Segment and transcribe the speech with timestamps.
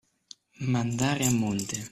[0.71, 1.77] Mandare a monte.